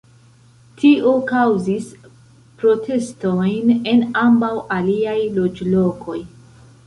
[0.77, 1.89] Tio kaŭzis
[2.63, 6.19] protestojn en ambaŭ aliaj loĝlokoj.